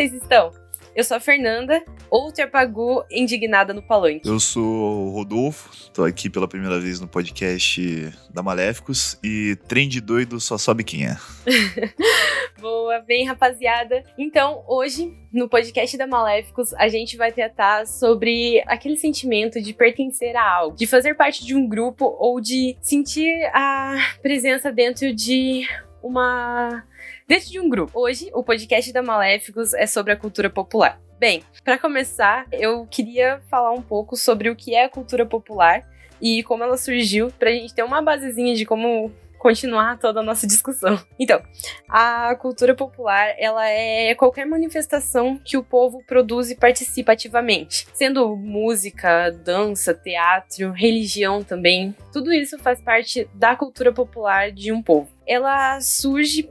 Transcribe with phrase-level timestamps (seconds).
[0.00, 0.50] vocês estão?
[0.96, 4.26] Eu sou a Fernanda, outra Pagu indignada no palanque.
[4.26, 9.90] Eu sou o Rodolfo, tô aqui pela primeira vez no podcast da Maléficos e trem
[10.00, 11.18] doido só sobe quem é.
[12.58, 14.02] Boa, bem rapaziada.
[14.16, 20.34] Então, hoje, no podcast da Maléficos, a gente vai tratar sobre aquele sentimento de pertencer
[20.34, 25.68] a algo, de fazer parte de um grupo ou de sentir a presença dentro de
[26.02, 26.84] uma
[27.30, 27.92] dentro de um grupo.
[27.94, 31.00] Hoje, o podcast da Maléficos é sobre a cultura popular.
[31.16, 35.88] Bem, para começar, eu queria falar um pouco sobre o que é a cultura popular
[36.20, 40.44] e como ela surgiu, pra gente ter uma basezinha de como continuar toda a nossa
[40.44, 41.00] discussão.
[41.20, 41.40] Então,
[41.88, 48.36] a cultura popular, ela é qualquer manifestação que o povo produz e participa ativamente, sendo
[48.36, 51.94] música, dança, teatro, religião também.
[52.12, 55.08] Tudo isso faz parte da cultura popular de um povo.
[55.24, 56.50] Ela surge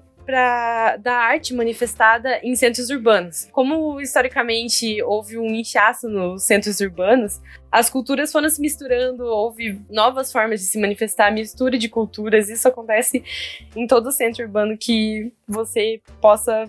[0.98, 3.48] da arte manifestada em centros urbanos.
[3.52, 10.32] Como historicamente houve um inchaço nos centros urbanos, as culturas foram se misturando, houve novas
[10.32, 12.50] formas de se manifestar, mistura de culturas.
[12.50, 13.24] Isso acontece
[13.76, 16.66] em todo centro urbano que você possa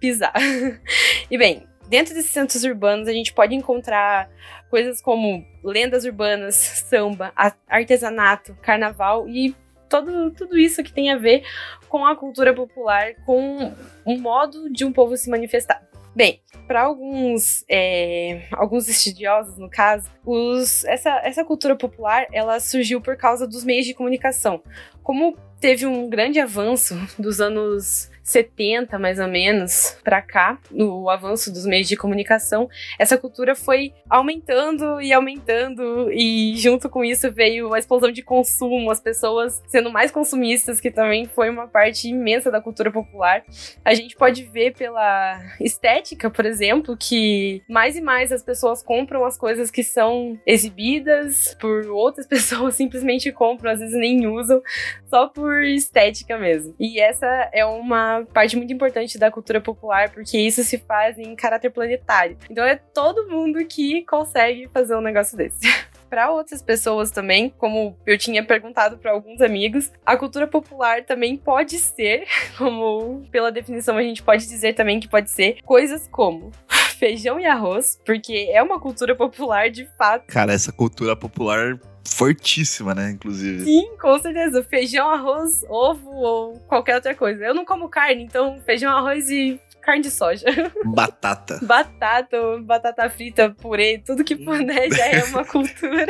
[0.00, 0.34] pisar.
[1.30, 4.30] e bem, dentro desses centros urbanos a gente pode encontrar
[4.70, 7.32] coisas como lendas urbanas, samba,
[7.68, 9.54] artesanato, carnaval e
[9.90, 11.42] todo, tudo isso que tem a ver
[11.88, 13.74] com a cultura popular, com
[14.06, 15.82] um modo de um povo se manifestar.
[16.14, 23.00] Bem, para alguns, é, alguns estudiosos, no caso, os, essa, essa cultura popular ela surgiu
[23.00, 24.62] por causa dos meios de comunicação.
[25.02, 31.52] Como teve um grande avanço dos anos 70, mais ou menos, para cá, no avanço
[31.52, 32.68] dos meios de comunicação,
[32.98, 38.90] essa cultura foi aumentando e aumentando, e junto com isso veio a explosão de consumo,
[38.90, 43.42] as pessoas sendo mais consumistas, que também foi uma parte imensa da cultura popular.
[43.84, 49.24] A gente pode ver pela estética, por exemplo, que mais e mais as pessoas compram
[49.24, 54.62] as coisas que são exibidas por outras pessoas, simplesmente compram, às vezes nem usam,
[55.08, 56.74] só por estética mesmo.
[56.78, 61.34] E essa é uma parte muito importante da cultura popular, porque isso se faz em
[61.34, 62.36] caráter planetário.
[62.50, 65.60] Então é todo mundo que consegue fazer um negócio desse.
[66.10, 71.36] para outras pessoas também, como eu tinha perguntado para alguns amigos, a cultura popular também
[71.36, 72.26] pode ser,
[72.58, 76.50] como pela definição a gente pode dizer também que pode ser, coisas como
[77.00, 80.26] feijão e arroz, porque é uma cultura popular de fato.
[80.26, 83.10] Cara, essa cultura popular fortíssima, né?
[83.10, 83.64] Inclusive.
[83.64, 84.62] Sim, com certeza.
[84.62, 87.42] Feijão, arroz, ovo ou qualquer outra coisa.
[87.42, 90.46] Eu não como carne, então feijão, arroz e carne de soja.
[90.84, 91.58] Batata.
[91.62, 96.06] batata, batata frita, purê, tudo que puder já é uma cultura.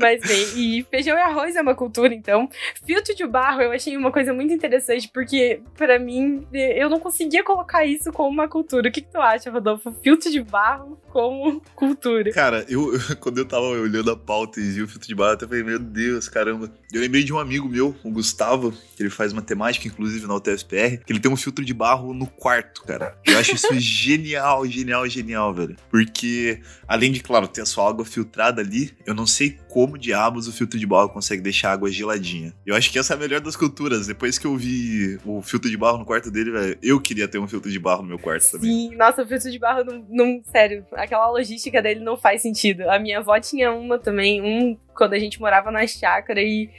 [0.00, 2.48] Mas bem, e feijão e arroz é uma cultura, então.
[2.84, 7.42] Filtro de barro eu achei uma coisa muito interessante, porque para mim eu não conseguia
[7.44, 8.88] colocar isso como uma cultura.
[8.88, 9.92] O que, que tu acha, Rodolfo?
[10.02, 12.32] Filtro de barro como cultura?
[12.32, 15.48] Cara, eu quando eu tava olhando a pauta e vi o filtro de barro, eu
[15.48, 16.72] falei, meu Deus, caramba.
[16.92, 21.04] Eu lembrei de um amigo meu, o Gustavo, que ele faz matemática, inclusive na UTFPR,
[21.04, 23.18] que ele tem um filtro de barro no quarto, cara.
[23.24, 25.76] Eu acho isso genial, genial, genial, velho.
[25.90, 30.48] Porque, além de, claro, ter a sua água filtrada ali, eu não sei como diabos
[30.48, 32.52] o filtro de barro consegue deixar a água geladinha.
[32.64, 34.06] Eu acho que essa é a melhor das culturas.
[34.06, 37.46] Depois que eu vi o filtro de barro no quarto dele, eu queria ter um
[37.46, 38.70] filtro de barro no meu quarto também.
[38.70, 40.42] Sim, nossa, o filtro de barro não, não.
[40.44, 42.88] Sério, aquela logística dele não faz sentido.
[42.90, 46.70] A minha avó tinha uma também, um quando a gente morava na chácara e.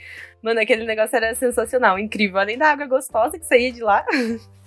[0.42, 2.38] Mano, aquele negócio era sensacional, incrível.
[2.38, 4.04] Além da água gostosa que saía de lá.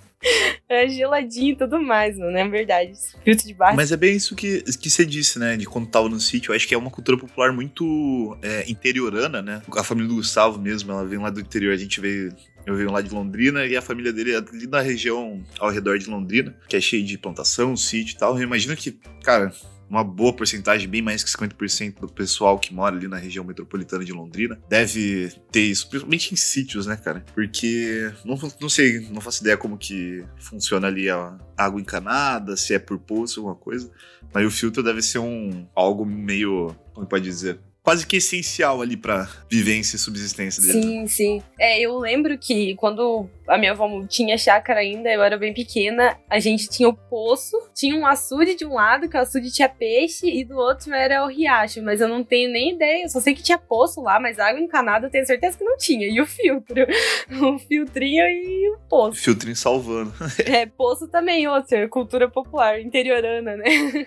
[0.68, 2.92] É geladinho e tudo mais, não é verdade.
[3.24, 3.76] Filtro de barro.
[3.76, 5.56] Mas é bem isso que, que você disse, né?
[5.56, 6.50] De quando tava no sítio.
[6.50, 9.62] Eu acho que é uma cultura popular muito é, interiorana, né?
[9.76, 11.74] A família do Gustavo mesmo, ela vem lá do interior.
[11.74, 12.32] A gente veio
[12.64, 15.98] eu venho lá de Londrina e a família dele é ali na região ao redor
[15.98, 18.36] de Londrina, que é cheio de plantação, sítio e tal.
[18.36, 18.92] Eu imagino que,
[19.22, 19.52] cara,
[19.92, 24.02] uma boa porcentagem, bem mais que 50% do pessoal que mora ali na região metropolitana
[24.02, 27.22] de Londrina deve ter isso, principalmente em sítios, né, cara?
[27.34, 32.72] Porque não, não sei, não faço ideia como que funciona ali a água encanada, se
[32.72, 33.90] é por poço, alguma coisa,
[34.32, 38.96] mas o filtro deve ser um algo meio, como pode dizer, quase que essencial ali
[38.96, 40.82] pra vivência e subsistência dele.
[40.82, 41.42] Sim, sim.
[41.58, 46.16] É, eu lembro que quando a minha avó tinha chácara ainda, eu era bem pequena,
[46.30, 49.68] a gente tinha o poço, tinha um açude de um lado, que o açude tinha
[49.68, 53.20] peixe, e do outro era o riacho, mas eu não tenho nem ideia, eu só
[53.20, 56.06] sei que tinha poço lá, mas água encanada eu tenho certeza que não tinha.
[56.06, 56.86] E o filtro,
[57.42, 59.20] o filtrinho e o poço.
[59.20, 60.12] Filtrinho salvando.
[60.46, 63.64] é, poço também, outra, cultura popular, interiorana, né?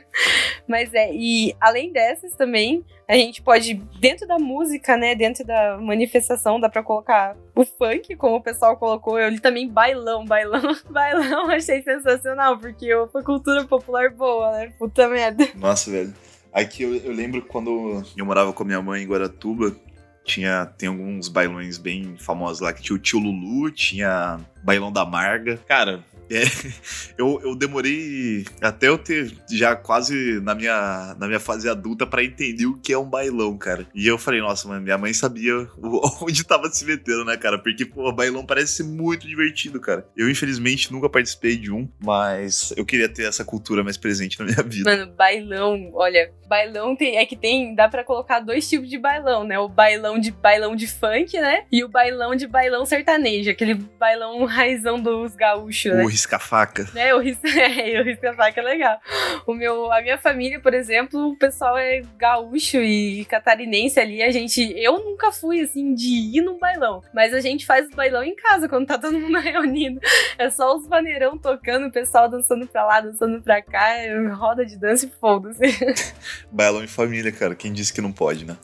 [0.67, 5.77] Mas é, e além dessas também, a gente pode, dentro da música, né, dentro da
[5.77, 9.19] manifestação, dá pra colocar o funk, como o pessoal colocou.
[9.19, 14.73] Eu li também bailão, bailão, bailão, achei sensacional, porque uma cultura popular boa, né?
[14.77, 15.47] Puta merda.
[15.55, 16.13] Nossa, velho.
[16.53, 19.75] Aqui eu, eu lembro quando eu morava com a minha mãe em Guaratuba,
[20.23, 25.05] tinha, tem alguns bailões bem famosos lá, que tinha o tio Lulu, tinha bailão da
[25.05, 25.57] Marga.
[25.67, 26.43] Cara, é,
[27.17, 32.23] eu, eu demorei até eu ter já quase na minha, na minha fase adulta para
[32.23, 33.87] entender o que é um bailão, cara.
[33.93, 35.67] E eu falei, nossa, mano, minha mãe sabia
[36.21, 37.57] onde tava se metendo, né, cara?
[37.57, 40.07] Porque, pô, bailão parece ser muito divertido, cara.
[40.15, 44.45] Eu, infelizmente, nunca participei de um, mas eu queria ter essa cultura mais presente na
[44.45, 44.89] minha vida.
[44.89, 49.43] Mano, bailão, olha, bailão tem, é que tem, dá para colocar dois tipos de bailão,
[49.43, 49.59] né?
[49.59, 51.65] O bailão de bailão de funk, né?
[51.71, 56.03] E o bailão de bailão sertanejo, aquele bailão raizão dos gaúchos, né?
[56.03, 56.87] O risca-faca.
[56.95, 58.99] É, o risca, é, o risca-faca é legal.
[59.45, 64.31] O meu, a minha família, por exemplo, o pessoal é gaúcho e catarinense ali, a
[64.31, 68.23] gente, eu nunca fui assim de ir num bailão, mas a gente faz o bailão
[68.23, 69.99] em casa quando tá todo mundo reunido.
[70.37, 73.89] É só os maneirão tocando, o pessoal dançando pra lá, dançando pra cá,
[74.33, 75.59] roda de dança e foda-se.
[76.49, 77.55] Bailão em família, cara.
[77.55, 78.55] Quem disse que não pode, né?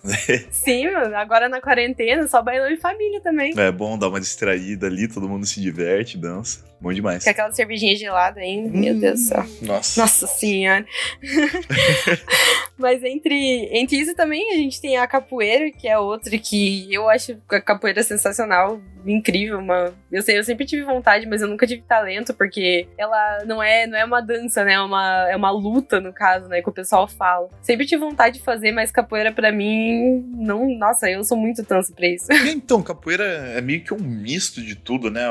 [0.50, 1.15] Sim, mano.
[1.15, 3.53] Agora na quarentena, só bailão em família também.
[3.57, 6.71] É bom dar uma distraída ali, todo mundo se diverte, dança.
[6.81, 7.24] Bom demais.
[7.24, 8.75] Com aquela cervejinha gelada ainda.
[8.75, 9.45] Hum, Meu Deus do céu.
[9.62, 10.01] Nossa.
[10.01, 10.83] Nossa senhora.
[12.75, 17.07] Mas entre, entre isso também a gente tem a capoeira, que é outra que eu
[17.07, 19.60] acho a capoeira sensacional, incrível.
[19.60, 23.62] Uma, eu sei, eu sempre tive vontade, mas eu nunca tive talento, porque ela não
[23.62, 24.74] é, não é uma dança, né?
[24.74, 26.63] É uma, é uma luta, no caso, né?
[26.63, 27.50] Que o pessoal fala.
[27.62, 30.68] Sempre tive vontade de fazer, mas capoeira para mim, não.
[30.77, 32.27] Nossa, eu sou muito tanso pra isso.
[32.48, 35.27] Então, capoeira é meio que um misto de tudo, né?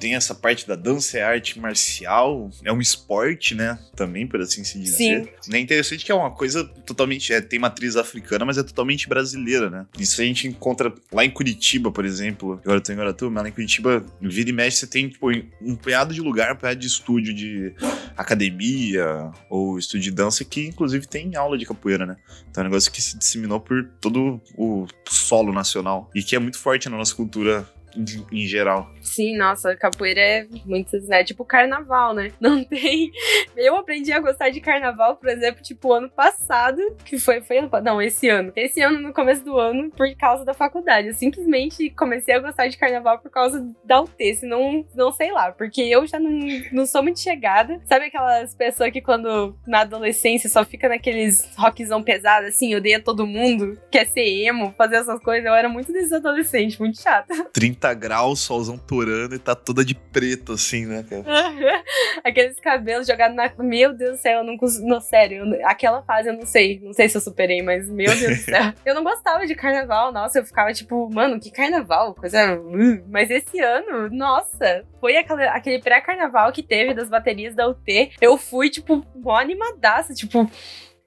[0.00, 3.78] Tem essa parte da dança, é arte marcial, é um esporte, né?
[3.94, 5.30] Também, por assim se dizer.
[5.40, 5.54] Sim.
[5.54, 7.32] É interessante que é uma coisa totalmente.
[7.32, 9.86] É, tem matriz africana, mas é totalmente brasileira, né?
[9.98, 12.58] Isso a gente encontra lá em Curitiba, por exemplo.
[12.62, 15.30] Agora eu tô em Guaratuba, mas lá em Curitiba, vira e mexe, você tem tipo,
[15.60, 17.74] um punhado de lugar, um punhado de estúdio de
[18.16, 22.16] academia ou estúdio de dança que, inclusive, tem aula de capoeira, né?
[22.50, 26.38] Então é um negócio que se disseminou por todo o solo nacional e que é
[26.38, 28.90] muito forte na nossa cultura em geral.
[29.00, 31.24] Sim, nossa, capoeira é muito, né?
[31.24, 32.32] Tipo carnaval, né?
[32.40, 33.10] Não tem.
[33.56, 37.70] Eu aprendi a gostar de carnaval, por exemplo, tipo ano passado, que foi, foi ano,
[37.82, 38.52] não, esse ano.
[38.54, 41.08] Esse ano, no começo do ano, por causa da faculdade.
[41.08, 45.52] Eu simplesmente comecei a gostar de carnaval por causa da UT, senão, não sei lá,
[45.52, 46.38] porque eu já não,
[46.72, 47.80] não sou muito chegada.
[47.84, 53.26] Sabe aquelas pessoas que quando na adolescência só fica naqueles rockzão pesado, assim, odeia todo
[53.26, 55.46] mundo, quer ser emo, fazer essas coisas?
[55.46, 57.34] Eu era muito desses adolescentes, muito chata.
[57.52, 61.24] 30 graus, solzão torando e tá toda de preto, assim, né, cara?
[62.24, 63.50] Aqueles cabelos jogados na.
[63.58, 65.00] Meu Deus do céu, eu não consigo.
[65.00, 66.80] Sério, aquela fase eu não sei.
[66.82, 68.72] Não sei se eu superei, mas meu Deus do céu.
[68.84, 72.58] eu não gostava de carnaval, nossa, eu ficava tipo, mano, que carnaval, coisa.
[72.60, 73.02] Uh.
[73.08, 78.12] Mas esse ano, nossa, foi aquele, aquele pré-carnaval que teve das baterias da UT.
[78.20, 80.50] Eu fui, tipo, mó animadaça, tipo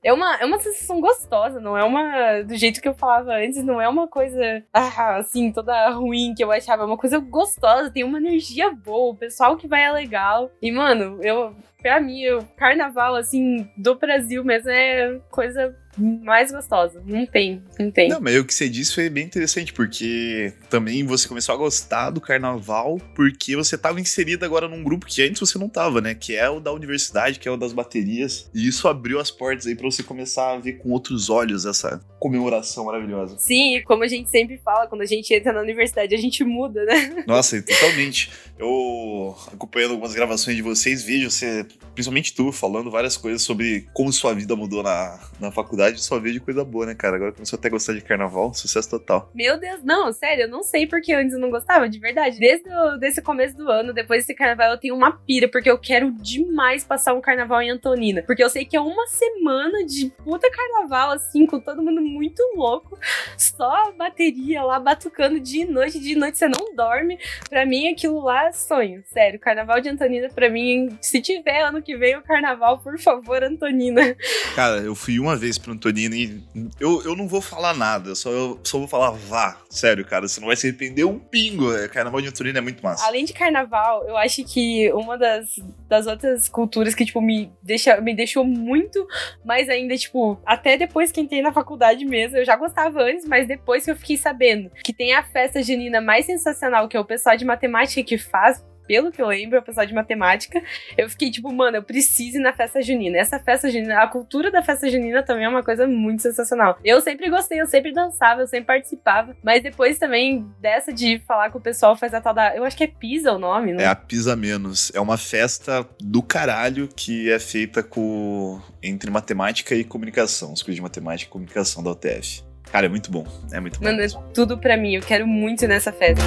[0.03, 2.41] é uma, é uma sensação gostosa, não é uma.
[2.41, 6.43] Do jeito que eu falava antes, não é uma coisa ah, assim, toda ruim que
[6.43, 6.83] eu achava.
[6.83, 10.51] É uma coisa gostosa, tem uma energia boa, o pessoal que vai é legal.
[10.61, 11.55] E, mano, eu.
[11.83, 17.03] Pra mim, o carnaval, assim, do Brasil mesmo é coisa mais gostosa.
[17.05, 18.09] Não tem, não tem.
[18.09, 22.09] Não, mas o que você disse foi bem interessante, porque também você começou a gostar
[22.09, 26.15] do carnaval porque você estava inserida agora num grupo que antes você não tava, né?
[26.15, 28.49] Que é o da universidade, que é o das baterias.
[28.53, 32.01] E isso abriu as portas aí para você começar a ver com outros olhos essa
[32.19, 33.37] comemoração maravilhosa.
[33.37, 36.85] Sim, como a gente sempre fala, quando a gente entra na universidade, a gente muda,
[36.85, 37.23] né?
[37.27, 38.31] Nossa, totalmente.
[38.57, 44.11] Eu acompanhando algumas gravações de vocês, vejo você, principalmente tu, falando várias coisas sobre como
[44.11, 47.15] sua vida mudou na, na faculdade só veio de coisa boa, né, cara?
[47.15, 49.31] Agora começou até a gostar de carnaval, sucesso total.
[49.33, 52.39] Meu Deus, não, sério, eu não sei porque antes eu não gostava, de verdade.
[52.39, 55.77] Desde o desse começo do ano, depois desse carnaval, eu tenho uma pira, porque eu
[55.77, 58.23] quero demais passar um carnaval em Antonina.
[58.23, 62.41] Porque eu sei que é uma semana de puta carnaval, assim, com todo mundo muito
[62.55, 62.97] louco,
[63.37, 67.17] só bateria lá, batucando de noite, de noite você não dorme.
[67.49, 69.39] Pra mim, aquilo lá é sonho, sério.
[69.39, 74.15] Carnaval de Antonina, pra mim, se tiver ano que vem o carnaval, por favor, Antonina.
[74.55, 76.43] Cara, eu fui uma vez pro Antonini.
[76.79, 79.57] Eu, eu não vou falar nada, eu só, eu só vou falar vá.
[79.69, 81.73] Sério, cara, você não vai se arrepender um pingo.
[81.73, 83.05] É, carnaval de Antonini é muito massa.
[83.05, 85.47] Além de carnaval, eu acho que uma das,
[85.87, 89.07] das outras culturas que, tipo, me, deixa, me deixou muito
[89.43, 93.47] mais ainda, tipo, até depois que entrei na faculdade mesmo, eu já gostava antes, mas
[93.47, 97.05] depois que eu fiquei sabendo que tem a festa junina mais sensacional, que é o
[97.05, 100.61] pessoal de matemática que faz, pelo que eu lembro, é o pessoal de matemática.
[100.97, 103.17] Eu fiquei tipo, mano, eu preciso ir na festa junina.
[103.17, 106.77] Essa festa junina, a cultura da festa junina também é uma coisa muito sensacional.
[106.83, 109.35] Eu sempre gostei, eu sempre dançava, eu sempre participava.
[109.43, 112.55] Mas depois também dessa de falar com o pessoal, faz a tal da.
[112.55, 113.83] Eu acho que é Pisa o nome, né?
[113.83, 114.91] É a Pisa Menos.
[114.93, 120.75] É uma festa do caralho que é feita com entre matemática e comunicação, os cursos
[120.75, 122.43] de matemática e comunicação da UTF.
[122.71, 123.25] Cara, é muito bom.
[123.51, 123.85] É muito bom.
[123.85, 124.95] Mano, é tudo pra mim.
[124.95, 126.23] Eu quero muito nessa festa.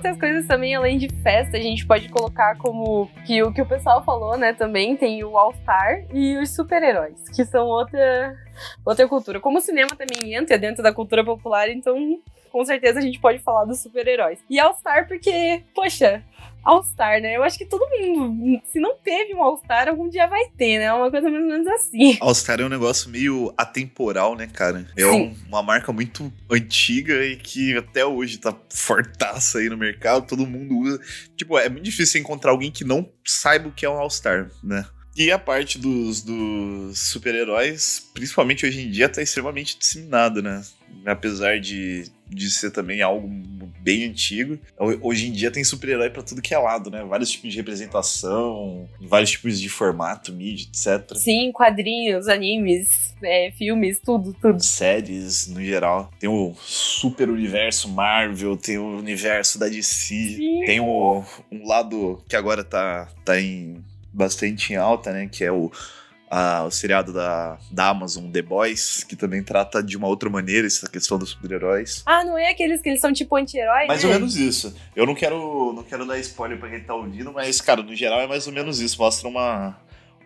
[0.00, 3.66] Outras, coisas também, além de festa, a gente pode colocar como que o que o
[3.66, 4.54] pessoal falou, né?
[4.54, 8.34] Também tem o All-Star e os super-heróis, que são outra,
[8.84, 9.38] outra cultura.
[9.38, 12.18] Como o cinema também entra dentro da cultura popular, então
[12.50, 14.42] com certeza a gente pode falar dos super-heróis.
[14.48, 16.22] E All-Star porque, poxa,
[16.64, 17.36] All-Star, né?
[17.36, 20.84] Eu acho que todo mundo, se não teve um All-Star, algum dia vai ter, né?
[20.84, 22.18] É uma coisa mais ou menos assim.
[22.20, 24.86] All-Star é um negócio meio atemporal, né, cara?
[24.96, 30.26] É um, uma marca muito antiga e que até hoje tá fortaça aí no mercado,
[30.26, 31.00] todo mundo usa.
[31.36, 34.84] Tipo, é muito difícil encontrar alguém que não saiba o que é um All-Star, né?
[35.16, 40.62] E a parte dos, dos super-heróis, principalmente hoje em dia, tá extremamente disseminada, né?
[41.04, 43.28] Apesar de, de ser também algo
[43.80, 44.58] bem antigo.
[45.02, 47.02] Hoje em dia tem super-herói para tudo que é lado, né?
[47.04, 51.16] Vários tipos de representação, vários tipos de formato, mídia, etc.
[51.16, 54.62] Sim, quadrinhos, animes, é, filmes, tudo, tudo.
[54.62, 56.10] Séries, no geral.
[56.18, 60.64] Tem o super universo Marvel, tem o universo da DC, Sim.
[60.64, 65.28] tem o, um lado que agora tá, tá em bastante em alta, né?
[65.30, 65.70] Que é o
[66.30, 70.66] a, o seriado da, da Amazon, The Boys, que também trata de uma outra maneira
[70.66, 72.04] essa questão dos super-heróis.
[72.06, 73.88] Ah, não é aqueles que eles são tipo anti-heróis?
[73.88, 74.08] Mais né?
[74.08, 74.72] ou menos isso.
[74.94, 78.20] Eu não quero, não quero dar spoiler pra quem tá ouvindo, mas, cara, no geral
[78.20, 78.96] é mais ou menos isso.
[79.00, 79.76] Mostra uma,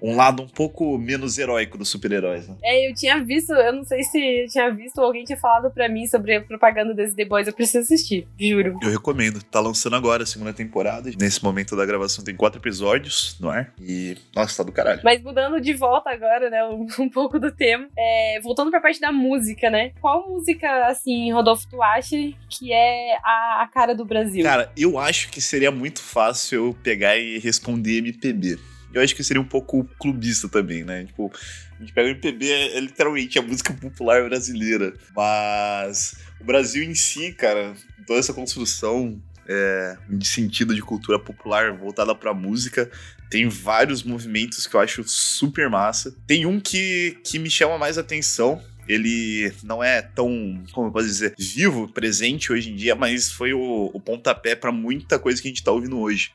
[0.00, 2.56] um lado um pouco menos heróico dos super-heróis, né?
[2.62, 5.70] É, eu tinha visto, eu não sei se eu tinha visto ou alguém tinha falado
[5.70, 8.78] pra mim sobre a propaganda desse The Boys, eu preciso assistir, juro.
[8.82, 13.36] Eu recomendo, tá lançando agora a segunda temporada, nesse momento da gravação tem quatro episódios
[13.40, 15.00] no ar, e, nossa, tá do caralho.
[15.04, 19.00] Mas mudando de volta agora, né, um, um pouco do tema, é, voltando pra parte
[19.00, 22.16] da música, né, qual música, assim, Rodolfo, tu acha
[22.48, 24.42] que é a, a cara do Brasil?
[24.44, 28.58] Cara, eu acho que seria muito fácil eu pegar e responder MPB
[28.94, 31.04] eu acho que seria um pouco clubista também, né?
[31.04, 31.30] Tipo,
[31.76, 34.94] a gente pega o MPB, é, é literalmente a música popular brasileira.
[35.14, 37.74] Mas o Brasil em si, cara,
[38.06, 42.90] toda essa construção é, de sentido de cultura popular voltada pra música.
[43.28, 46.14] Tem vários movimentos que eu acho super massa.
[46.26, 51.06] Tem um que, que me chama mais atenção, ele não é tão, como eu posso
[51.06, 55.48] dizer, vivo, presente hoje em dia, mas foi o, o pontapé para muita coisa que
[55.48, 56.30] a gente tá ouvindo hoje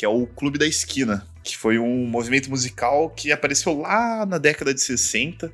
[0.00, 4.38] que é o Clube da Esquina, que foi um movimento musical que apareceu lá na
[4.38, 5.52] década de 60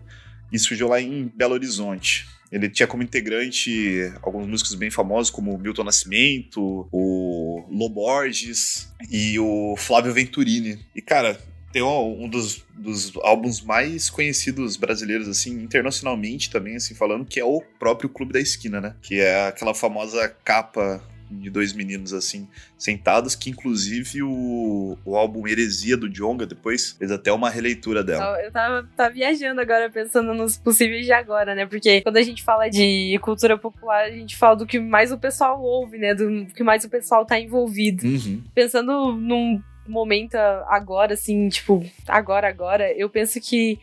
[0.52, 2.26] e surgiu lá em Belo Horizonte.
[2.50, 9.74] Ele tinha como integrante alguns músicos bem famosos, como Milton Nascimento, o Loborges e o
[9.76, 10.78] Flávio Venturini.
[10.94, 11.40] E, cara,
[11.72, 17.44] tem um dos, dos álbuns mais conhecidos brasileiros, assim, internacionalmente também, assim, falando, que é
[17.44, 18.94] o próprio Clube da Esquina, né?
[19.02, 25.46] Que é aquela famosa capa de dois meninos assim sentados, que inclusive o, o álbum
[25.46, 28.40] Heresia do Jonga depois fez até uma releitura dela.
[28.42, 31.66] Eu tava, tava viajando agora pensando nos possíveis de agora, né?
[31.66, 35.18] Porque quando a gente fala de cultura popular, a gente fala do que mais o
[35.18, 36.14] pessoal ouve, né?
[36.14, 38.06] Do que mais o pessoal tá envolvido.
[38.06, 38.42] Uhum.
[38.54, 43.78] Pensando num momento agora, assim, tipo, agora, agora, eu penso que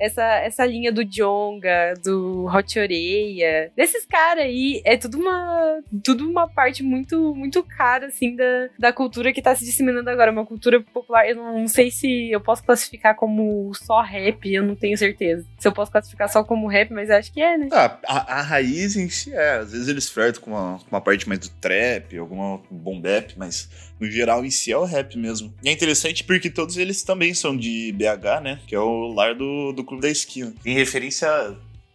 [0.00, 6.28] essa, essa linha do Jonga, do Hot Oreia, desses caras aí, é tudo uma, tudo
[6.28, 10.32] uma parte muito, muito cara, assim, da, da cultura que tá se disseminando agora.
[10.32, 14.74] Uma cultura popular, eu não, sei se eu posso classificar como só rap, eu não
[14.74, 15.46] tenho certeza.
[15.58, 17.68] Se eu posso classificar só como rap, mas acho que é, né?
[17.72, 19.58] Ah, a, a raiz em si é.
[19.58, 23.68] Às vezes eles flertam com uma, uma parte mais do trap, alguma bom bap, mas
[24.00, 25.52] no geral em si é o rap mesmo.
[25.62, 28.60] E é interessante porque todos eles também são de BH, né?
[28.66, 30.54] Que é o lar do, do Clube da Esquina.
[30.62, 31.28] Tem referência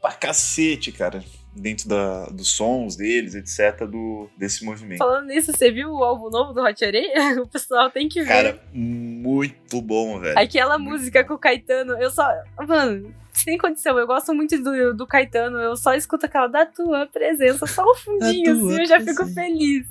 [0.02, 1.24] pra cacete, cara
[1.56, 4.98] dentro da, dos sons deles, etc, do, desse movimento.
[4.98, 7.40] Falando nisso, você viu o álbum novo do Hot Areia?
[7.42, 8.28] O pessoal tem que ver.
[8.28, 10.38] Cara, muito bom, velho.
[10.38, 11.30] Aquela muito música bom.
[11.30, 12.28] com o Caetano, eu só...
[12.68, 13.98] Mano, sem condição.
[13.98, 15.58] Eu gosto muito do, do Caetano.
[15.60, 19.24] Eu só escuto aquela da tua presença, só o fundinho, assim, eu já presença.
[19.24, 19.88] fico feliz.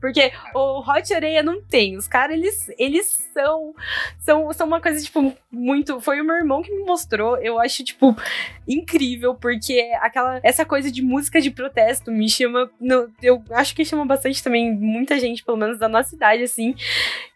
[0.00, 1.96] Porque o Hot Areia não tem.
[1.96, 3.74] Os caras, eles, eles são,
[4.18, 4.52] são.
[4.52, 6.00] São uma coisa, tipo, muito.
[6.00, 7.36] Foi o meu irmão que me mostrou.
[7.36, 8.16] Eu acho, tipo,
[8.66, 10.40] incrível, porque aquela.
[10.42, 12.70] Essa coisa de música de protesto me chama.
[12.80, 16.74] No, eu acho que chama bastante também muita gente, pelo menos da nossa idade, assim,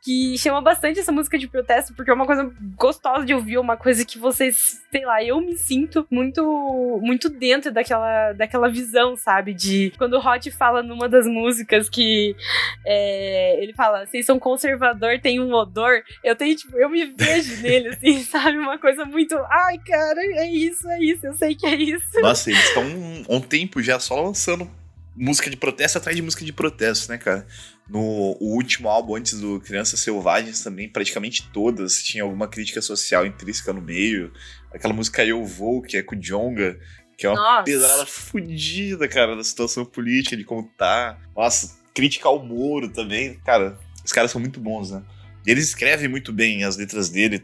[0.02, 3.76] que chama bastante essa música de protesto, porque é uma coisa gostosa de ouvir, uma
[3.76, 9.54] coisa que vocês, sei lá, eu me sinto muito muito dentro daquela, daquela visão, sabe?
[9.54, 12.36] De quando o Hot fala numa das músicas que
[12.84, 17.62] é, ele fala, vocês são conservador, tem um odor, eu tenho, tipo, eu me vejo
[17.62, 18.58] nele, assim, sabe?
[18.58, 22.20] Uma coisa muito, ai, cara, é isso, é isso, eu sei que é isso.
[22.20, 24.70] Nossa, eles estão um, um tempo já só lançando
[25.16, 27.46] música de protesto atrás de música de protesto, né, cara?
[27.88, 33.72] No último álbum antes do Crianças Selvagens também, praticamente todas tinha alguma crítica social intrínseca
[33.72, 34.32] no meio.
[34.72, 36.78] Aquela música Eu Vou, que é com o Jonga,
[37.16, 37.64] que é uma Nossa.
[37.64, 41.18] pedrada fodida, cara, da situação política, de como tá.
[41.36, 43.38] Nossa, crítica ao Moro também.
[43.44, 45.02] Cara, os caras são muito bons, né?
[45.46, 47.42] Eles escrevem muito bem as letras dele.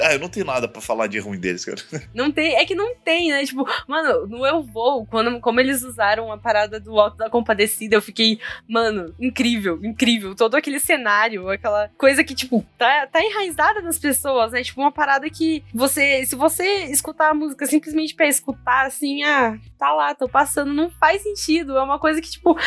[0.00, 1.80] Ah, eu não tenho nada para falar de ruim deles, cara.
[2.12, 3.44] Não tem, é que não tem, né?
[3.44, 7.94] Tipo, mano, no Eu Vou, quando, como eles usaram a parada do Alto da Compadecida,
[7.94, 10.34] eu fiquei, mano, incrível, incrível.
[10.34, 14.64] Todo aquele cenário, aquela coisa que, tipo, tá, tá enraizada nas pessoas, né?
[14.64, 19.56] Tipo, uma parada que você, se você escutar a música simplesmente pra escutar, assim, ah,
[19.78, 21.78] tá lá, tô passando, não faz sentido.
[21.78, 22.58] É uma coisa que, tipo,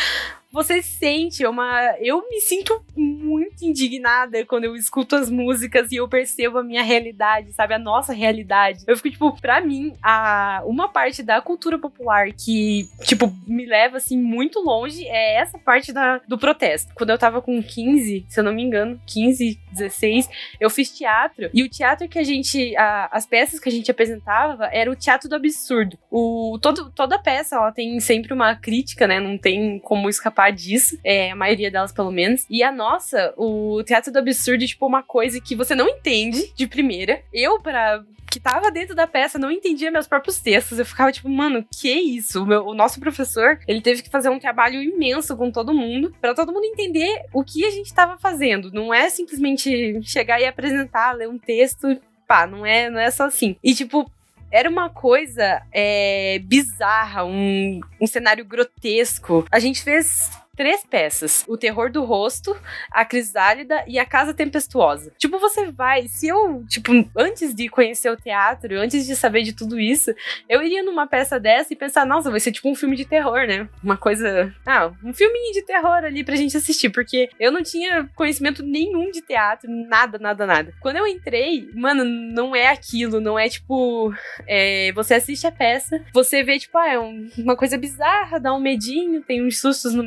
[0.50, 1.94] você sente uma.
[2.00, 6.82] Eu me sinto muito indignada quando eu escuto as músicas e eu percebo a minha
[6.82, 7.74] realidade, sabe?
[7.74, 8.82] A nossa realidade.
[8.86, 10.62] Eu fico, tipo, pra mim, a...
[10.64, 15.92] uma parte da cultura popular que, tipo, me leva, assim, muito longe é essa parte
[15.92, 16.18] da...
[16.26, 16.94] do protesto.
[16.94, 20.28] Quando eu tava com 15, se eu não me engano, 15, 16,
[20.58, 22.74] eu fiz teatro e o teatro que a gente.
[22.76, 23.08] A...
[23.12, 25.98] as peças que a gente apresentava era o teatro do absurdo.
[26.10, 26.58] O...
[26.62, 26.90] Todo...
[26.90, 29.20] Toda peça, ela tem sempre uma crítica, né?
[29.20, 32.46] Não tem como escapar escapar disso, é, a maioria delas pelo menos.
[32.48, 36.66] E a nossa, o Teatro do Absurdo, tipo, uma coisa que você não entende de
[36.66, 37.22] primeira.
[37.32, 40.78] Eu, para que tava dentro da peça não entendia meus próprios textos.
[40.78, 42.42] Eu ficava tipo, mano, que isso?
[42.42, 46.14] O, meu, o nosso professor, ele teve que fazer um trabalho imenso com todo mundo,
[46.20, 48.70] para todo mundo entender o que a gente tava fazendo.
[48.70, 53.24] Não é simplesmente chegar e apresentar, ler um texto pá, não é, não é só
[53.24, 53.56] assim.
[53.64, 54.08] E, tipo,
[54.50, 59.46] era uma coisa é, bizarra, um, um cenário grotesco.
[59.50, 62.54] A gente fez três peças: O Terror do Rosto,
[62.90, 65.12] A Crisálida e A Casa Tempestuosa.
[65.16, 66.08] Tipo, você vai.
[66.08, 70.12] Se eu, tipo, antes de conhecer o teatro, antes de saber de tudo isso,
[70.48, 73.46] eu iria numa peça dessa e pensar, nossa, vai ser tipo um filme de terror,
[73.46, 73.68] né?
[73.82, 74.52] Uma coisa.
[74.66, 79.12] Ah, um filminho de terror ali pra gente assistir, porque eu não tinha conhecimento nenhum
[79.12, 80.74] de teatro, nada, nada, nada.
[80.80, 84.12] Quando eu entrei, mano, não é aquilo, não é tipo.
[84.46, 88.52] É, você assiste a peça, você vê, tipo, ah, é um, uma coisa bizarra, dá
[88.52, 90.02] um medinho, tem uns sustos no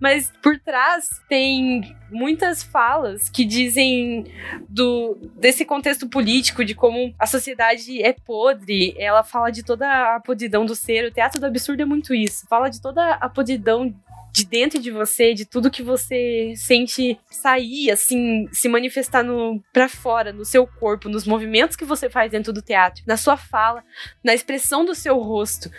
[0.00, 4.24] mas por trás tem muitas falas que dizem
[4.68, 8.94] do desse contexto político de como a sociedade é podre.
[8.98, 11.06] Ela fala de toda a podridão do ser.
[11.06, 12.46] O teatro do absurdo é muito isso.
[12.48, 13.94] Fala de toda a podridão
[14.32, 19.88] de dentro de você, de tudo que você sente sair, assim, se manifestar no para
[19.88, 23.82] fora, no seu corpo, nos movimentos que você faz dentro do teatro, na sua fala,
[24.22, 25.70] na expressão do seu rosto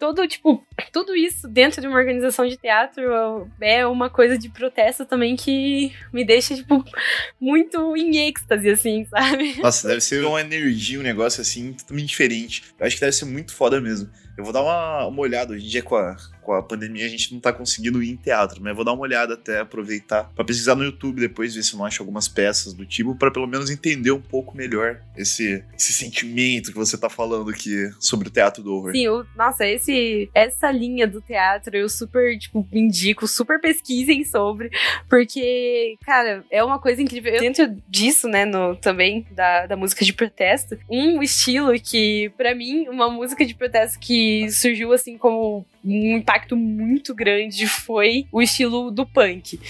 [0.00, 5.04] todo, tipo, tudo isso dentro de uma organização de teatro é uma coisa de protesto
[5.04, 6.82] também que me deixa, tipo,
[7.38, 9.60] muito em êxtase, assim, sabe?
[9.60, 12.64] Nossa, deve ser uma energia, um negócio assim, totalmente diferente.
[12.80, 14.10] Eu acho que deve ser muito foda mesmo.
[14.36, 17.08] Eu vou dar uma, uma olhada hoje em dia com a, com a pandemia, a
[17.08, 20.44] gente não tá conseguindo ir em teatro, mas vou dar uma olhada até, aproveitar para
[20.44, 23.46] pesquisar no YouTube depois, ver se eu não acho algumas peças do tipo, para pelo
[23.46, 28.30] menos entender um pouco melhor esse, esse sentimento que você tá falando aqui sobre o
[28.30, 28.92] teatro do horror.
[28.92, 34.70] Sim, eu, nossa, esse, essa linha do teatro eu super, tipo, indico, super pesquisem sobre,
[35.08, 37.38] porque, cara, é uma coisa incrível.
[37.38, 42.88] Dentro disso, né, no, também, da, da música de protesto, um estilo que, para mim,
[42.88, 48.90] uma música de protesto que surgiu assim como um impacto muito grande foi o estilo
[48.90, 49.60] do punk.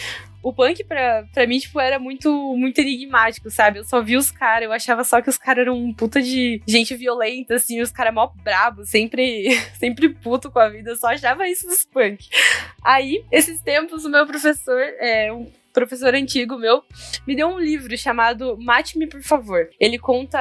[0.42, 3.79] O punk, pra, pra mim, tipo, era muito, muito enigmático, sabe?
[3.79, 6.62] Eu só vi os caras, eu achava só que os caras eram um puta de
[6.66, 11.09] gente violenta, assim, os caras mó brabos, sempre, sempre puto com a vida, eu só
[11.09, 12.27] achava isso dos punk.
[12.83, 16.83] Aí, esses tempos, o meu professor, é, um professor antigo meu,
[17.26, 19.68] me deu um livro chamado Mate-me, por favor.
[19.78, 20.38] Ele conta,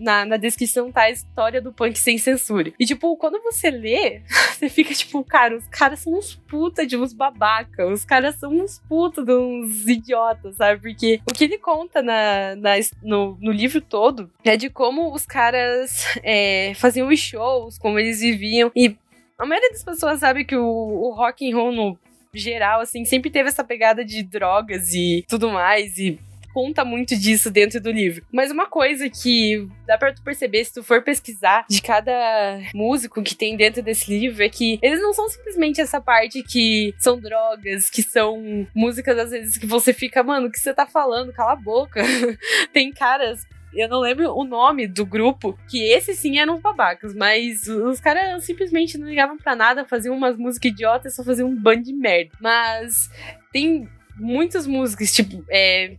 [0.00, 2.72] na, na descrição tá a história do punk sem censura.
[2.78, 6.96] E, tipo, quando você lê, você fica tipo, cara, os caras são uns puta de
[6.96, 10.80] uns babaca, os caras são uns puta de uns idiotas, sabe?
[10.80, 15.26] Porque o que ele conta na, na no, no livro todo é de como os
[15.26, 18.70] caras é, faziam os shows, como eles viviam.
[18.74, 18.96] E
[19.38, 21.98] a maioria das pessoas sabe que o, o rock and roll no
[22.38, 26.18] geral, assim, sempre teve essa pegada de drogas e tudo mais, e
[26.56, 28.24] conta muito disso dentro do livro.
[28.32, 33.22] Mas uma coisa que dá pra tu perceber se tu for pesquisar de cada músico
[33.22, 37.20] que tem dentro desse livro é que eles não são simplesmente essa parte que são
[37.20, 41.30] drogas, que são músicas às vezes que você fica, mano, o que você tá falando?
[41.30, 42.02] Cala a boca.
[42.72, 47.66] tem caras eu não lembro o nome do grupo, que esses sim eram babacas, mas
[47.68, 51.82] os caras simplesmente não ligavam para nada, faziam umas músicas idiotas, só faziam um bando
[51.82, 52.32] de merda.
[52.40, 53.10] Mas
[53.52, 55.96] tem muitas músicas, tipo, é,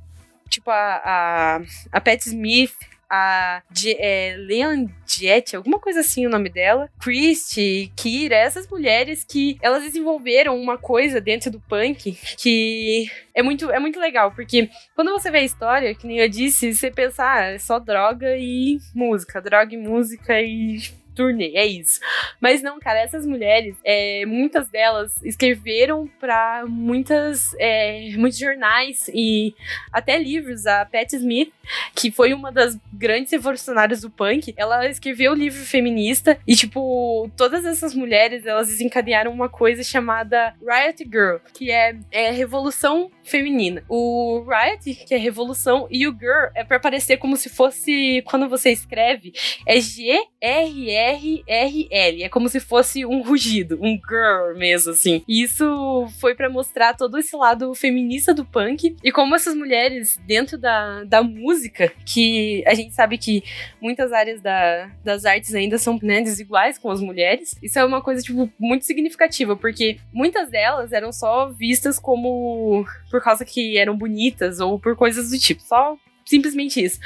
[0.49, 1.61] tipo a, a,
[1.91, 2.75] a Pat Smith,
[3.09, 3.61] a
[3.97, 9.83] é, Leon Jett, alguma coisa assim o nome dela, Christy, Kira, essas mulheres que elas
[9.83, 15.31] desenvolveram uma coisa dentro do punk que é muito, é muito legal, porque quando você
[15.31, 19.41] vê a história, que nem eu disse, você pensa, ah, é só droga e música,
[19.41, 20.79] droga e música e
[21.17, 21.99] turnê, é isso.
[22.39, 29.55] Mas não, cara, essas mulheres, é, muitas delas escreveram para muitas, é, muitos jornais e
[29.91, 30.67] até livros.
[30.67, 31.51] A Pat Smith,
[31.95, 37.29] que foi uma das grandes revolucionárias do punk, ela escreveu o livro feminista e, tipo,
[37.35, 43.83] todas essas mulheres, elas desencadearam uma coisa chamada Riot Girl, que é, é revolução feminina.
[43.89, 48.49] O Riot, que é revolução, e o Girl é para parecer como se fosse, quando
[48.49, 49.33] você escreve,
[49.65, 52.23] é G-R-E R-R-L.
[52.23, 55.23] É como se fosse um rugido, um girl mesmo, assim.
[55.27, 60.19] E isso foi para mostrar todo esse lado feminista do punk e como essas mulheres,
[60.25, 63.43] dentro da, da música, que a gente sabe que
[63.81, 68.01] muitas áreas da, das artes ainda são né, desiguais com as mulheres, isso é uma
[68.01, 72.85] coisa, tipo, muito significativa, porque muitas delas eram só vistas como
[73.17, 76.99] por causa que eram bonitas ou por coisas do tipo, só simplesmente isso.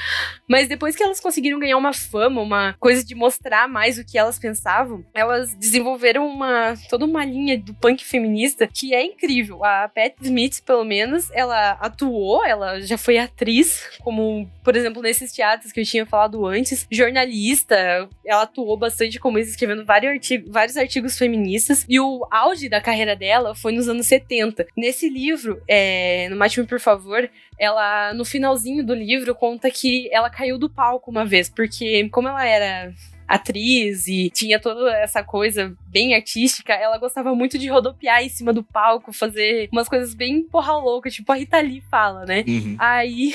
[0.47, 4.17] Mas depois que elas conseguiram ganhar uma fama, uma coisa de mostrar mais o que
[4.17, 9.63] elas pensavam, elas desenvolveram uma toda uma linha do punk feminista que é incrível.
[9.63, 15.31] A Pat Smith, pelo menos, ela atuou, ela já foi atriz, como, por exemplo, nesses
[15.31, 20.51] teatros que eu tinha falado antes, jornalista, ela atuou bastante como isso, escrevendo vários artigos,
[20.51, 24.67] vários artigos feministas, e o auge da carreira dela foi nos anos 70.
[24.75, 27.29] Nesse livro, é, no Mate-me Por Favor,
[27.62, 32.28] ela, no finalzinho do livro, conta que ela caiu do palco uma vez, porque como
[32.28, 32.91] ela era
[33.32, 38.52] atriz e tinha toda essa coisa bem artística, ela gostava muito de rodopiar em cima
[38.52, 42.44] do palco, fazer umas coisas bem porra louca, tipo a Rita Lee fala, né?
[42.48, 42.76] Uhum.
[42.78, 43.34] Aí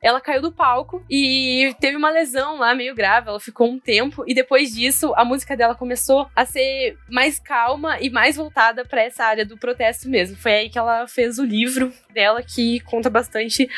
[0.00, 4.24] ela caiu do palco e teve uma lesão lá meio grave, ela ficou um tempo
[4.26, 9.02] e depois disso a música dela começou a ser mais calma e mais voltada para
[9.02, 10.36] essa área do protesto mesmo.
[10.36, 13.68] Foi aí que ela fez o livro dela que conta bastante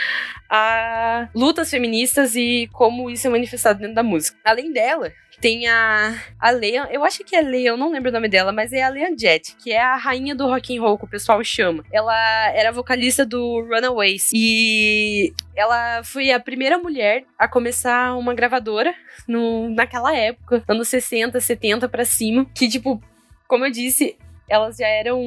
[0.48, 4.38] a lutas feministas e como isso é manifestado dentro da música.
[4.44, 8.28] Além dela, tem a, a Leon, eu acho que é Leon, não lembro o nome
[8.28, 11.04] dela, mas é a Leon Jett, que é a rainha do rock and roll que
[11.04, 11.84] o pessoal chama.
[11.92, 18.94] Ela era vocalista do Runaways e ela foi a primeira mulher a começar uma gravadora
[19.28, 23.02] no, naquela época, anos 60, 70 para cima, que tipo,
[23.46, 24.16] como eu disse,
[24.48, 25.20] elas já eram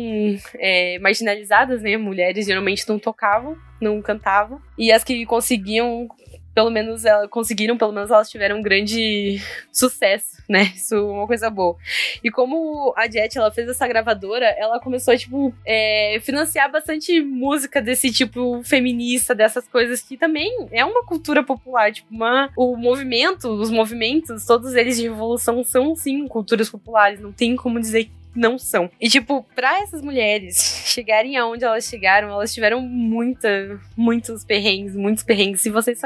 [0.55, 1.97] é, marginalizadas, né?
[1.97, 4.61] Mulheres geralmente não tocavam, não cantavam.
[4.77, 6.07] E as que conseguiam
[6.53, 10.71] pelo menos elas conseguiram, pelo menos elas tiveram um grande sucesso, né?
[10.75, 11.75] Isso é uma coisa boa.
[12.23, 17.21] E como a Jet ela fez essa gravadora, ela começou a, tipo, é, financiar bastante
[17.21, 21.91] música desse tipo feminista, dessas coisas que também é uma cultura popular.
[21.91, 27.19] Tipo, uma, o movimento, os movimentos, todos eles de revolução são sim culturas populares.
[27.19, 28.89] Não tem como dizer não são.
[28.99, 35.23] E, tipo, pra essas mulheres chegarem aonde elas chegaram, elas tiveram muita, muitos perrengues, muitos
[35.23, 35.61] perrengues.
[35.61, 35.99] Se vocês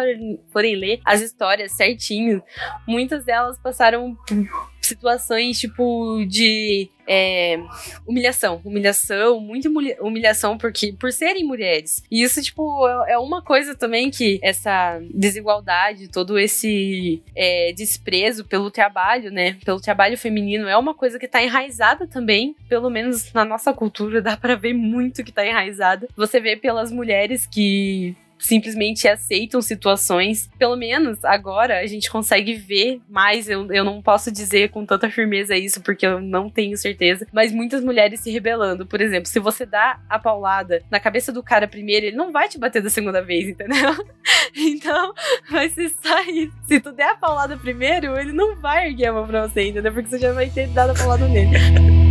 [0.52, 2.42] forem ler as histórias certinho,
[2.88, 4.18] muitas delas passaram
[4.86, 7.60] situações tipo de é,
[8.08, 9.70] humilhação, humilhação, muita
[10.02, 12.04] humilhação porque por serem mulheres.
[12.10, 18.46] E isso tipo é, é uma coisa também que essa desigualdade, todo esse é, desprezo
[18.46, 23.32] pelo trabalho, né, pelo trabalho feminino é uma coisa que tá enraizada também, pelo menos
[23.34, 26.08] na nossa cultura dá para ver muito que tá enraizada.
[26.16, 30.50] Você vê pelas mulheres que simplesmente aceitam situações.
[30.58, 33.50] Pelo menos agora a gente consegue ver mais.
[33.50, 37.28] Eu, eu não posso dizer com tanta firmeza isso, porque eu não tenho certeza.
[37.32, 38.86] Mas muitas mulheres se rebelando.
[38.86, 42.48] Por exemplo, se você dá a paulada na cabeça do cara primeiro, ele não vai
[42.48, 43.94] te bater da segunda vez, entendeu?
[44.56, 45.14] então,
[45.50, 46.54] vai ser só isso.
[46.68, 49.94] Se tu der a paulada primeiro, ele não vai erguer a mão pra você, entendeu?
[49.94, 52.03] Porque você já vai ter dado a paulada nele.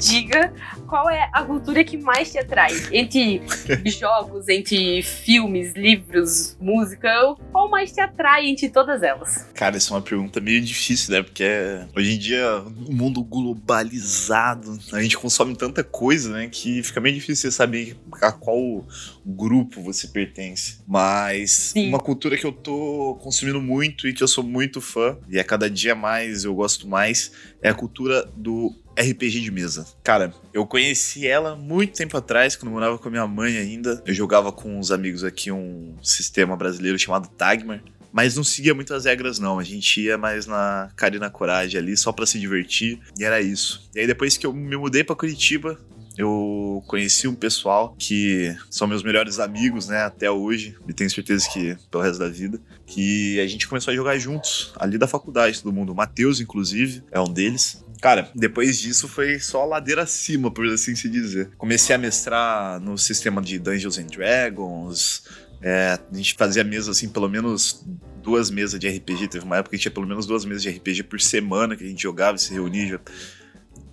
[0.00, 0.52] Diga
[0.90, 2.72] qual é a cultura que mais te atrai.
[2.90, 3.40] Entre
[3.88, 7.08] jogos, entre filmes, livros, música,
[7.52, 9.48] qual mais te atrai entre todas elas?
[9.54, 11.22] Cara, essa é uma pergunta meio difícil, né?
[11.22, 11.44] Porque
[11.96, 16.48] hoje em dia, o mundo globalizado, a gente consome tanta coisa, né?
[16.50, 18.84] Que fica meio difícil você saber a qual
[19.24, 20.78] grupo você pertence.
[20.88, 21.88] Mas Sim.
[21.88, 25.44] uma cultura que eu tô consumindo muito e que eu sou muito fã, e a
[25.44, 27.30] cada dia mais eu gosto mais,
[27.62, 29.86] é a cultura do RPG de mesa.
[30.02, 34.02] Cara, eu conheci ela muito tempo atrás, quando eu morava com a minha mãe ainda.
[34.06, 37.82] Eu jogava com uns amigos aqui um sistema brasileiro chamado Tagmar.
[38.12, 39.58] Mas não seguia muitas regras, não.
[39.58, 42.98] A gente ia mais na cara e na coragem ali, só para se divertir.
[43.16, 43.88] E era isso.
[43.94, 45.78] E aí, depois que eu me mudei para Curitiba,
[46.18, 51.48] eu conheci um pessoal que são meus melhores amigos, né, até hoje, e tenho certeza
[51.50, 55.62] que pelo resto da vida, que a gente começou a jogar juntos, ali da faculdade,
[55.62, 55.92] todo mundo.
[55.92, 57.84] O Matheus, inclusive, é um deles.
[58.02, 61.50] Cara, depois disso foi só ladeira acima, por assim se dizer.
[61.56, 65.22] Comecei a mestrar no sistema de Dungeons and Dragons.
[65.62, 67.86] É, a gente fazia mesa assim, pelo menos
[68.20, 69.28] duas mesas de RPG.
[69.28, 71.86] Teve uma época que tinha pelo menos duas mesas de RPG por semana que a
[71.86, 73.00] gente jogava e se reunia.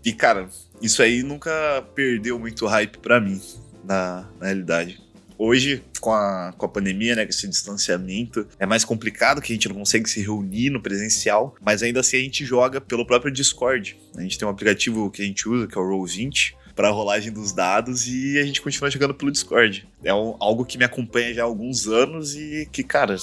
[0.04, 0.50] E, cara,
[0.82, 3.40] isso aí nunca perdeu muito hype para mim,
[3.84, 5.00] na, na realidade.
[5.38, 9.56] Hoje, com a, com a pandemia, né, com esse distanciamento, é mais complicado que a
[9.56, 13.32] gente não consegue se reunir no presencial, mas ainda assim a gente joga pelo próprio
[13.32, 13.98] Discord.
[14.16, 17.32] A gente tem um aplicativo que a gente usa, que é o Roll20, para rolagem
[17.32, 19.88] dos dados e a gente continua jogando pelo Discord.
[20.04, 23.16] É um, algo que me acompanha já há alguns anos e que, cara,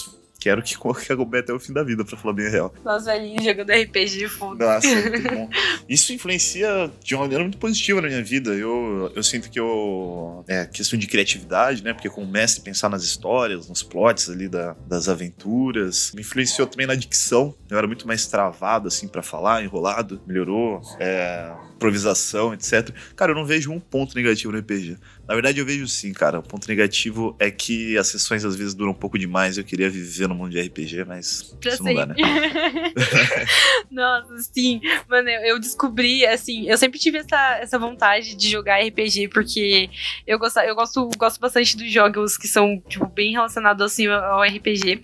[0.45, 0.75] quero que,
[1.13, 2.75] acompanhe até o fim da vida, pra falar bem a real.
[2.85, 4.63] Nós velhinhos jogando RPG de fundo.
[4.63, 5.49] Nossa, muito bom.
[5.89, 8.51] Isso influencia de uma maneira muito positiva na minha vida.
[8.51, 10.45] Eu, eu sinto que eu.
[10.47, 11.95] É questão de criatividade, né?
[11.95, 16.13] Porque como mestre, pensar nas histórias, nos plots ali da, das aventuras.
[16.15, 17.55] Me influenciou também na dicção.
[17.71, 20.21] Eu era muito mais travado, assim, para falar, enrolado.
[20.27, 20.83] Melhorou.
[21.01, 21.53] É,
[21.85, 22.91] improvisação, etc.
[23.15, 24.97] Cara, eu não vejo um ponto negativo no RPG.
[25.29, 26.39] Na verdade, eu vejo sim, cara.
[26.39, 29.59] O ponto negativo é que as sessões às vezes duram um pouco demais.
[29.59, 32.15] Eu queria viver no mundo de RPG, mas isso não dá, né?
[33.91, 34.81] Nossa, sim.
[35.09, 39.91] Mano, eu descobri, assim, eu sempre tive essa, essa vontade de jogar RPG, porque
[40.27, 44.43] eu gosto, eu gosto, gosto bastante dos jogos que são, tipo, bem relacionados, assim, ao
[44.43, 45.03] RPG.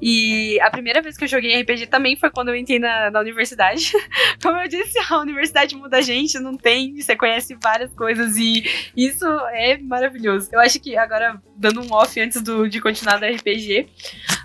[0.00, 3.20] E a primeira vez que eu joguei RPG também foi quando eu entrei na, na
[3.20, 3.92] universidade.
[4.42, 8.64] Como eu disse, a universidade muda a gente, não tem, você conhece várias coisas e
[8.96, 10.48] isso é maravilhoso.
[10.52, 13.88] Eu acho que agora, dando um off antes do, de continuar no RPG,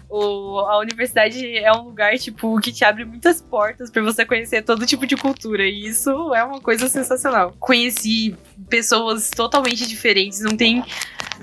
[0.09, 4.61] o, a universidade é um lugar, tipo, que te abre muitas portas para você conhecer
[4.61, 5.65] todo tipo de cultura.
[5.65, 7.53] E isso é uma coisa sensacional.
[7.59, 8.35] Conheci
[8.69, 10.83] pessoas totalmente diferentes, não tem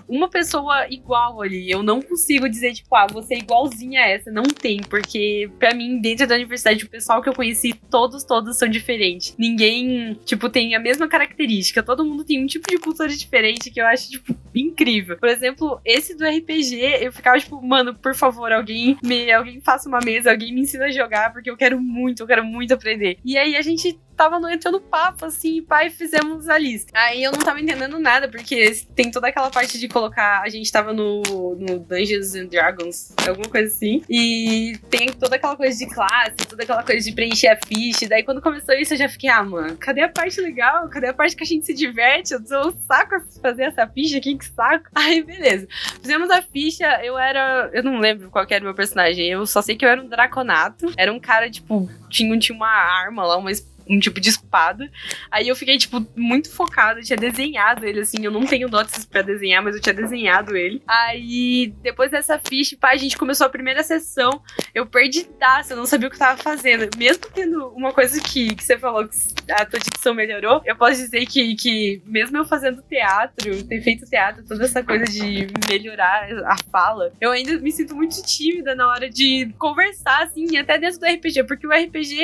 [0.09, 1.71] uma pessoa igual ali.
[1.71, 4.31] Eu não consigo dizer, tipo, ah, você é igualzinha a essa.
[4.31, 8.59] Não tem, porque para mim, dentro da universidade, o pessoal que eu conheci, todos, todos
[8.59, 9.35] são diferentes.
[9.39, 11.83] Ninguém, tipo, tem a mesma característica.
[11.83, 15.17] Todo mundo tem um tipo de cultura diferente que eu acho, tipo, incrível.
[15.19, 19.89] Por exemplo, esse do RPG, eu ficava, tipo, mano, por favor, alguém me, alguém faça
[19.89, 23.19] uma mesa, alguém me ensina a jogar, porque eu quero muito, eu quero muito aprender.
[23.25, 26.93] E aí a gente tava entrando papo, assim, pai, fizemos a lista.
[26.95, 30.43] Aí eu não tava entendendo nada, porque tem toda aquela parte de colocar.
[30.43, 31.23] A gente tava no,
[31.59, 34.03] no Dungeons and Dragons, alguma coisa assim.
[34.09, 38.09] E tem toda aquela coisa de classe, toda aquela coisa de preencher a ficha.
[38.09, 40.89] Daí quando começou isso, eu já fiquei, ah, mano, cadê a parte legal?
[40.89, 42.35] Cadê a parte que a gente se diverte?
[42.35, 44.89] Eu tô saco fazer essa ficha aqui, que saco.
[44.95, 45.67] Aí, beleza.
[46.01, 47.71] Fizemos a ficha, eu era.
[47.73, 49.27] Eu não lembro qual era o meu personagem.
[49.29, 50.93] Eu só sei que eu era um draconato.
[50.97, 54.91] Era um cara, tipo, tinha, tinha uma arma lá, uma espada um tipo de espada.
[55.31, 59.05] Aí eu fiquei, tipo, muito focada, eu tinha desenhado ele, assim, eu não tenho notas
[59.05, 60.83] para desenhar, mas eu tinha desenhado ele.
[60.87, 64.43] Aí, depois dessa ficha, pá, a gente começou a primeira sessão,
[64.75, 66.89] eu perdi taça, eu não sabia o que eu tava fazendo.
[66.97, 69.17] Mesmo tendo uma coisa que, que você falou, que
[69.51, 74.07] a tua dicção melhorou, eu posso dizer que, que mesmo eu fazendo teatro, ter feito
[74.07, 78.89] teatro, toda essa coisa de melhorar a fala, eu ainda me sinto muito tímida na
[78.89, 82.21] hora de conversar, assim, até dentro do RPG, porque o RPG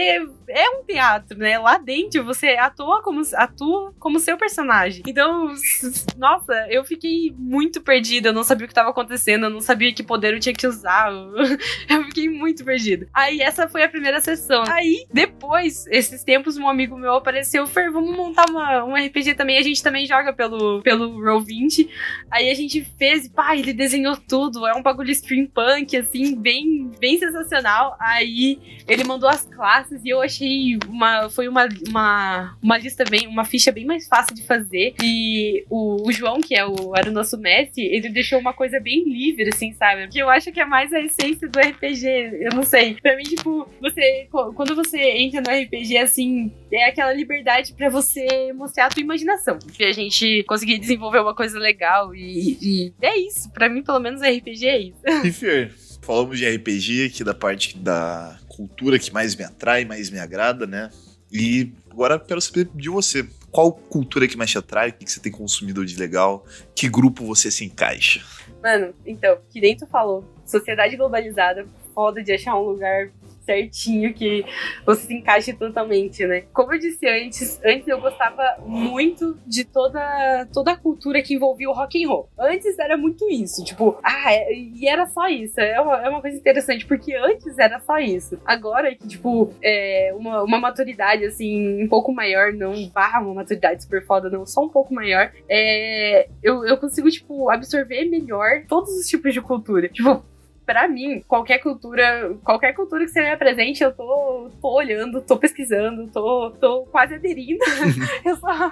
[0.48, 1.47] é um teatro, né?
[1.48, 1.58] Né?
[1.58, 5.02] Lá dentro você atua como, atua como seu personagem.
[5.06, 5.54] Então,
[6.16, 8.28] nossa, eu fiquei muito perdida.
[8.28, 10.66] Eu não sabia o que estava acontecendo, eu não sabia que poder eu tinha que
[10.66, 11.08] usar.
[11.88, 13.08] Eu fiquei muito perdida.
[13.14, 14.62] Aí essa foi a primeira sessão.
[14.68, 19.58] Aí, depois, esses tempos, um amigo meu apareceu, Fer, vamos montar uma, um RPG também.
[19.58, 21.88] A gente também joga pelo, pelo Roll20.
[22.30, 24.66] Aí a gente fez, pá, ele desenhou tudo.
[24.66, 27.96] É um bagulho steampunk, assim, bem, bem sensacional.
[27.98, 33.28] Aí ele mandou as classes e eu achei uma foi uma, uma, uma lista bem,
[33.28, 34.92] uma ficha bem mais fácil de fazer.
[35.00, 38.80] E o, o João, que é o, era o nosso mestre, ele deixou uma coisa
[38.80, 40.08] bem livre, assim, sabe?
[40.08, 42.06] Que eu acho que é mais a essência do RPG.
[42.40, 42.94] Eu não sei.
[43.00, 44.26] Pra mim, tipo, você.
[44.32, 49.60] Quando você entra no RPG, assim, é aquela liberdade para você mostrar a tua imaginação.
[49.78, 52.12] E a gente conseguir desenvolver uma coisa legal.
[52.16, 53.48] E, e é isso.
[53.52, 54.98] Para mim, pelo menos, RPG é isso.
[55.24, 55.72] E Fer,
[56.02, 60.66] falamos de RPG aqui da parte da cultura que mais me atrai, mais me agrada,
[60.66, 60.90] né?
[61.32, 63.26] E agora quero saber de você.
[63.50, 64.90] Qual cultura que mais te atrai?
[64.90, 66.44] O que você tem consumido de legal?
[66.74, 68.22] Que grupo você se encaixa?
[68.62, 73.10] Mano, então, que nem tu falou, sociedade globalizada, foda de achar um lugar
[73.48, 74.44] certinho, que
[74.84, 76.44] você se encaixe totalmente, né?
[76.52, 81.70] Como eu disse antes, antes eu gostava muito de toda, toda a cultura que envolvia
[81.70, 82.28] o rock and roll.
[82.38, 85.58] Antes era muito isso, tipo, ah, é, e era só isso.
[85.58, 88.38] É uma, é uma coisa interessante, porque antes era só isso.
[88.44, 93.82] Agora que, tipo, é uma, uma maturidade, assim, um pouco maior, não barra uma maturidade
[93.82, 98.90] super foda, não, só um pouco maior, é, eu, eu consigo, tipo, absorver melhor todos
[98.90, 99.88] os tipos de cultura.
[99.88, 100.22] Tipo,
[100.68, 105.38] para mim, qualquer cultura, qualquer cultura que você me apresente, eu tô, tô olhando, tô
[105.38, 107.64] pesquisando, tô, tô quase aderindo.
[108.22, 108.70] eu só.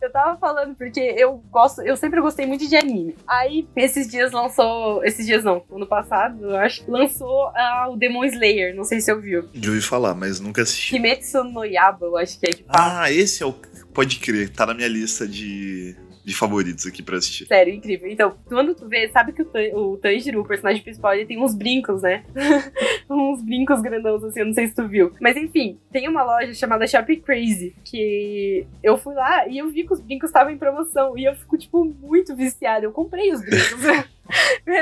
[0.00, 3.14] Eu tava falando porque eu gosto, eu sempre gostei muito de anime.
[3.28, 5.04] Aí, esses dias lançou.
[5.04, 8.74] Esses dias não, ano passado, eu acho, lançou uh, o Demon Slayer.
[8.74, 9.48] Não sei se eu viu.
[9.54, 10.90] Já ouvi falar, mas nunca assisti.
[10.90, 13.02] Kimetsu no Yaba, eu acho que é que fala.
[13.02, 13.54] Ah, esse é o.
[13.94, 15.94] Pode crer, tá na minha lista de
[16.30, 17.46] de favoritos aqui pra assistir.
[17.46, 18.08] Sério, incrível.
[18.08, 21.54] Então, quando tu vê, sabe que o, o Tanjiro, o personagem principal, ele tem uns
[21.54, 22.24] brincos, né?
[23.10, 25.12] uns brincos grandões, assim, eu não sei se tu viu.
[25.20, 29.84] Mas enfim, tem uma loja chamada Shop Crazy, que eu fui lá e eu vi
[29.84, 31.18] que os brincos estavam em promoção.
[31.18, 32.84] E eu fico, tipo, muito viciada.
[32.84, 33.80] Eu comprei os brincos.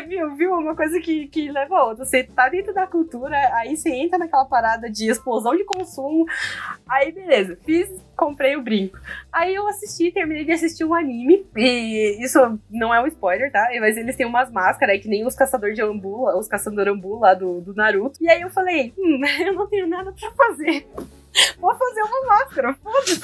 [0.06, 0.52] viu, viu?
[0.52, 2.04] Uma coisa que, que leva a outra.
[2.04, 6.26] Você tá dentro da cultura, aí você entra naquela parada de explosão de consumo.
[6.88, 8.98] Aí, beleza, fiz, comprei o brinco.
[9.32, 11.46] Aí eu assisti, terminei de assistir um anime.
[11.56, 12.38] E isso
[12.70, 13.68] não é um spoiler, tá?
[13.80, 17.18] Mas eles têm umas máscaras aí, que nem os caçadores de ambu, os caçadores ambu
[17.18, 18.18] lá do, do Naruto.
[18.20, 20.86] E aí eu falei, hum, eu não tenho nada pra fazer.
[21.58, 23.20] Vou fazer uma máscara, foda-se.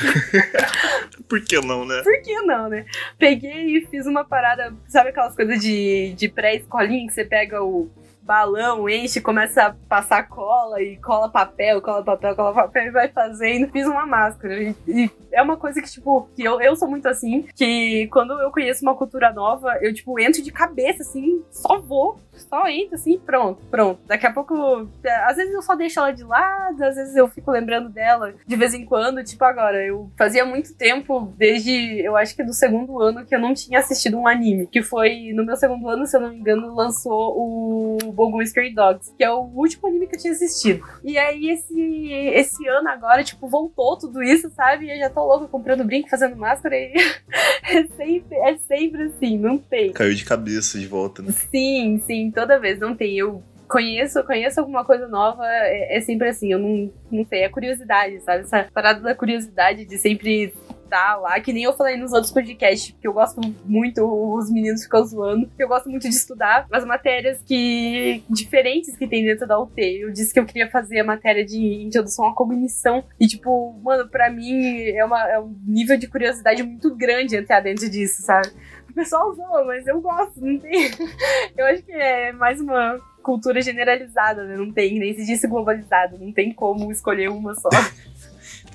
[1.28, 2.02] Por que não, né?
[2.02, 2.84] Por que não, né?
[3.18, 7.90] Peguei e fiz uma parada, sabe aquelas coisas de, de pré-escolinha que você pega o
[8.24, 13.08] balão, enche, começa a passar cola e cola papel, cola papel, cola papel e vai
[13.08, 13.70] fazendo.
[13.70, 14.62] Fiz uma máscara.
[14.62, 18.32] E, e, é uma coisa que, tipo, que eu, eu sou muito assim, que quando
[18.40, 22.94] eu conheço uma cultura nova, eu, tipo, entro de cabeça, assim, só vou, só entro,
[22.94, 24.00] assim, pronto, pronto.
[24.06, 24.88] Daqui a pouco,
[25.26, 28.56] às vezes eu só deixo ela de lado, às vezes eu fico lembrando dela de
[28.56, 33.00] vez em quando, tipo, agora, eu fazia muito tempo, desde, eu acho que do segundo
[33.00, 36.16] ano, que eu não tinha assistido um anime, que foi, no meu segundo ano, se
[36.16, 40.16] eu não me engano, lançou o Bogu Scary Dogs, que é o último anime que
[40.16, 40.84] eu tinha assistido.
[41.02, 44.86] E aí, esse, esse ano agora, tipo, voltou tudo isso, sabe?
[44.86, 46.92] E eu já tô louca comprando brinco, fazendo máscara e
[47.64, 49.92] é, sempre, é sempre assim, não tem.
[49.92, 51.30] Caiu de cabeça de volta, né?
[51.32, 53.16] Sim, sim, toda vez, não tem.
[53.16, 57.48] Eu conheço, conheço alguma coisa nova, é, é, sempre assim, eu não, não sei, é
[57.48, 58.44] curiosidade, sabe?
[58.44, 60.54] Essa parada da curiosidade de sempre
[60.88, 64.84] tá lá, que nem eu falei nos outros podcasts, porque eu gosto muito, os meninos
[64.84, 69.46] ficam zoando, porque eu gosto muito de estudar as matérias que diferentes que tem dentro
[69.46, 69.72] da UT.
[69.78, 74.08] Eu disse que eu queria fazer a matéria de introdução à cognição, e tipo, mano,
[74.08, 78.48] pra mim é, uma, é um nível de curiosidade muito grande entrar dentro disso, sabe?
[78.88, 80.90] O pessoal zoa, mas eu gosto, não tem.
[81.56, 84.56] eu acho que é mais uma cultura generalizada, né?
[84.56, 87.68] Não tem, nem se disse globalizado, não tem como escolher uma só.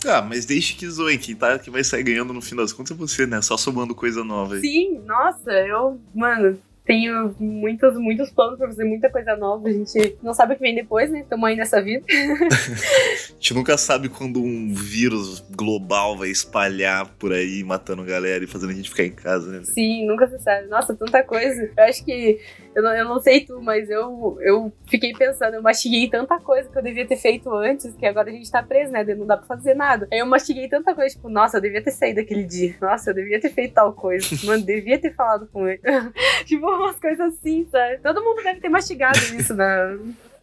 [0.05, 2.91] Ah, mas deixe que zoe, quem, tá, que vai sair ganhando no fim das contas
[2.91, 3.41] é você, né?
[3.41, 4.61] Só somando coisa nova aí.
[4.61, 6.59] Sim, nossa, eu, mano,
[6.89, 9.69] tenho muitos, muitos planos pra fazer muita coisa nova.
[9.69, 11.19] A gente não sabe o que vem depois, né?
[11.19, 12.03] Estamos aí nessa vida.
[12.09, 18.47] a gente nunca sabe quando um vírus global vai espalhar por aí, matando galera e
[18.47, 19.61] fazendo a gente ficar em casa, né?
[19.65, 20.67] Sim, nunca se sabe.
[20.67, 21.69] Nossa, tanta coisa.
[21.77, 22.39] Eu acho que.
[22.73, 26.69] Eu não, eu não sei tu, mas eu, eu fiquei pensando, eu mastiguei tanta coisa
[26.69, 29.03] que eu devia ter feito antes, que agora a gente tá preso, né?
[29.03, 30.07] Não dá pra fazer nada.
[30.11, 32.75] Aí eu mastiguei tanta coisa, tipo, nossa, eu devia ter saído aquele dia.
[32.81, 34.25] Nossa, eu devia ter feito tal coisa.
[34.45, 35.81] Mano, devia ter falado com ele.
[36.45, 37.97] tipo, umas coisas assim, sabe?
[37.99, 39.97] Todo mundo deve ter mastigado isso na,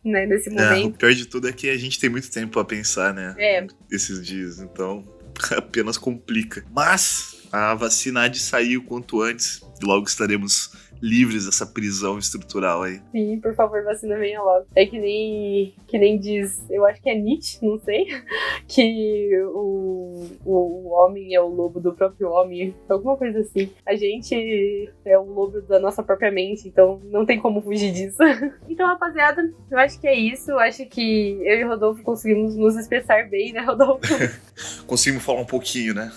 [0.05, 0.72] né, nesse momento.
[0.72, 3.34] É, o pior de tudo é que a gente tem muito tempo a pensar, né?
[3.39, 3.66] É.
[3.91, 5.05] Esses dias, então
[5.57, 6.64] apenas complica.
[6.70, 9.61] Mas a vacina há de sair o quanto antes.
[9.82, 13.01] Logo estaremos livres dessa prisão estrutural aí.
[13.12, 14.66] Sim, por favor, vacina venha logo.
[14.74, 18.07] É que nem, que nem diz, eu acho que é Nietzsche, não sei,
[18.68, 23.70] que o, o homem é o lobo do próprio homem, alguma coisa assim.
[23.84, 28.18] A gente é o lobo da nossa própria mente, então não tem como fugir disso.
[28.68, 30.51] Então, rapaziada, eu acho que é isso.
[30.51, 34.03] Eu acho que eu e o Rodolfo conseguimos nos expressar bem, né, Rodolfo?
[34.86, 36.11] Conseguimos falar um pouquinho, né?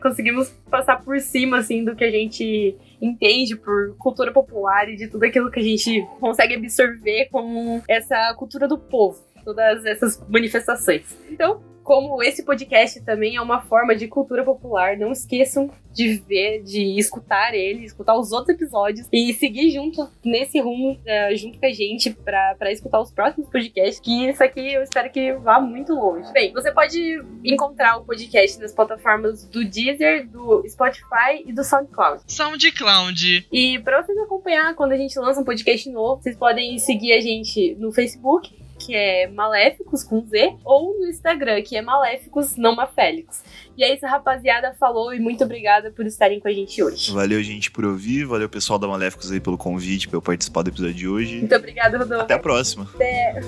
[0.00, 5.08] conseguimos passar por cima, assim, do que a gente entende por cultura popular e de
[5.08, 9.20] tudo aquilo que a gente consegue absorver como essa cultura do povo.
[9.44, 11.18] Todas essas manifestações.
[11.28, 16.62] Então, como esse podcast também é uma forma de cultura popular, não esqueçam de ver,
[16.62, 21.66] de escutar ele, escutar os outros episódios e seguir junto nesse rumo, uh, junto com
[21.66, 25.92] a gente, para escutar os próximos podcasts, que isso aqui eu espero que vá muito
[25.92, 26.32] longe.
[26.32, 32.22] Bem, você pode encontrar o podcast nas plataformas do Deezer, do Spotify e do SoundCloud.
[32.26, 33.48] SoundCloud.
[33.52, 37.20] E para vocês acompanhar quando a gente lança um podcast novo, vocês podem seguir a
[37.20, 42.74] gente no Facebook, que é Maléficos com Z, ou no Instagram, que é Maléficos não
[42.74, 43.42] Mafélicos.
[43.76, 44.74] E é isso, rapaziada.
[44.78, 47.12] Falou e muito obrigada por estarem com a gente hoje.
[47.12, 48.24] Valeu, gente, por ouvir.
[48.24, 51.38] Valeu, pessoal da Maléficos aí pelo convite, pra eu participar do episódio de hoje.
[51.38, 52.24] Muito obrigada, Rodolfo.
[52.24, 52.88] Até a próxima.
[52.94, 53.40] Até.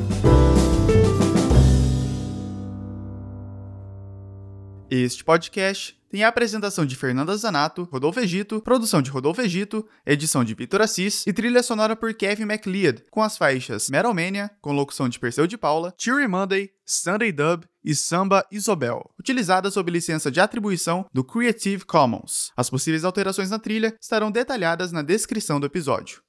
[4.96, 10.44] Este podcast tem a apresentação de Fernanda Zanato, Rodolfo Egito, produção de Rodolfo Egito, edição
[10.44, 14.70] de Vitor Assis e trilha sonora por Kevin MacLeod, com as faixas Metal Mania, com
[14.70, 20.30] locução de Perseu de Paula, Cheery Monday, Sunday Dub e Samba Isobel, utilizadas sob licença
[20.30, 22.52] de atribuição do Creative Commons.
[22.56, 26.23] As possíveis alterações na trilha estarão detalhadas na descrição do episódio.